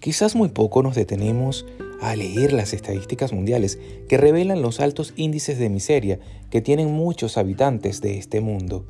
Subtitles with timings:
[0.00, 1.66] Quizás muy poco nos detenemos
[2.00, 6.20] a leer las estadísticas mundiales que revelan los altos índices de miseria
[6.50, 8.86] que tienen muchos habitantes de este mundo.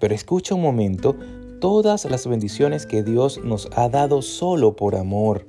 [0.00, 1.16] Pero escucha un momento
[1.60, 5.46] todas las bendiciones que Dios nos ha dado solo por amor.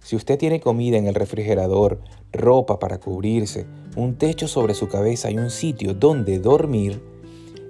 [0.00, 2.00] Si usted tiene comida en el refrigerador,
[2.32, 3.66] ropa para cubrirse,
[3.96, 7.00] un techo sobre su cabeza y un sitio donde dormir,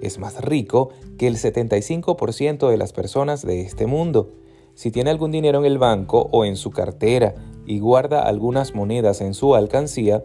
[0.01, 4.31] es más rico que el 75% de las personas de este mundo.
[4.75, 9.21] Si tiene algún dinero en el banco o en su cartera y guarda algunas monedas
[9.21, 10.23] en su alcancía,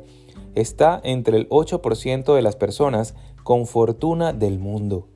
[0.55, 5.09] está entre el 8% de las personas con fortuna del mundo.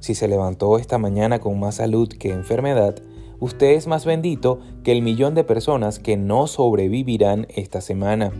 [0.00, 2.96] Si se levantó esta mañana con más salud que enfermedad,
[3.40, 8.32] usted es más bendito que el millón de personas que no sobrevivirán esta semana.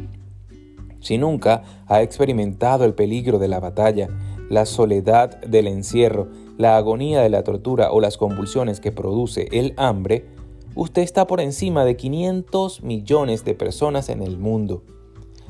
[1.01, 4.09] Si nunca ha experimentado el peligro de la batalla,
[4.49, 9.73] la soledad del encierro, la agonía de la tortura o las convulsiones que produce el
[9.77, 10.27] hambre,
[10.75, 14.83] usted está por encima de 500 millones de personas en el mundo.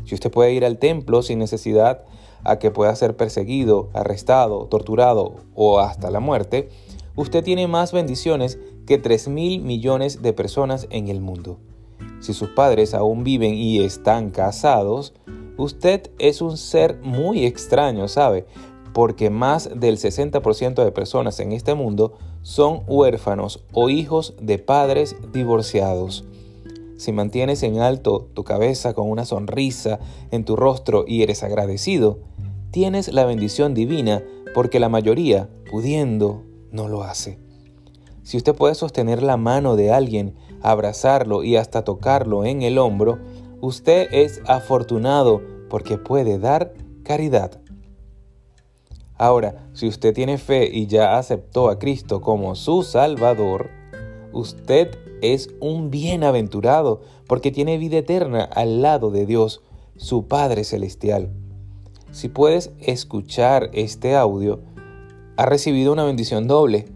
[0.04, 2.04] Si usted puede ir al templo sin necesidad
[2.44, 6.68] a que pueda ser perseguido, arrestado, torturado o hasta la muerte,
[7.16, 11.58] usted tiene más bendiciones que 3 mil millones de personas en el mundo.
[12.20, 15.14] Si sus padres aún viven y están casados,
[15.56, 18.46] usted es un ser muy extraño, ¿sabe?
[18.92, 25.16] Porque más del 60% de personas en este mundo son huérfanos o hijos de padres
[25.32, 26.24] divorciados.
[26.96, 30.00] Si mantienes en alto tu cabeza con una sonrisa
[30.32, 32.18] en tu rostro y eres agradecido,
[32.72, 37.38] tienes la bendición divina porque la mayoría, pudiendo, no lo hace.
[38.24, 43.18] Si usted puede sostener la mano de alguien, abrazarlo y hasta tocarlo en el hombro,
[43.60, 47.60] usted es afortunado porque puede dar caridad.
[49.18, 53.68] Ahora, si usted tiene fe y ya aceptó a Cristo como su Salvador,
[54.32, 59.60] usted es un bienaventurado porque tiene vida eterna al lado de Dios,
[59.96, 61.30] su Padre Celestial.
[62.12, 64.60] Si puedes escuchar este audio,
[65.36, 66.86] ha recibido una bendición doble,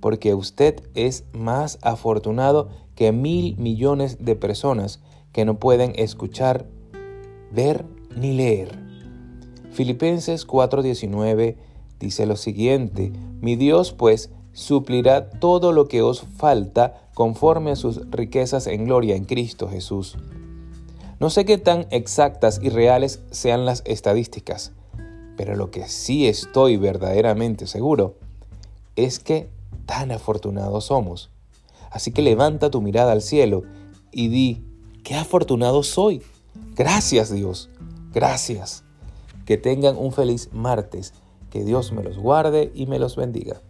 [0.00, 5.00] porque usted es más afortunado que mil millones de personas
[5.32, 6.66] que no pueden escuchar,
[7.50, 8.91] ver ni leer.
[9.72, 11.56] Filipenses 4:19
[11.98, 18.10] dice lo siguiente, mi Dios pues suplirá todo lo que os falta conforme a sus
[18.10, 20.18] riquezas en gloria en Cristo Jesús.
[21.20, 24.72] No sé qué tan exactas y reales sean las estadísticas,
[25.36, 28.16] pero lo que sí estoy verdaderamente seguro
[28.96, 29.48] es que
[29.86, 31.30] tan afortunados somos.
[31.90, 33.62] Así que levanta tu mirada al cielo
[34.10, 34.64] y di,
[35.02, 36.22] qué afortunado soy.
[36.74, 37.70] Gracias Dios.
[38.12, 38.84] Gracias.
[39.46, 41.12] Que tengan un feliz martes.
[41.50, 43.60] Que Dios me los guarde y me los bendiga.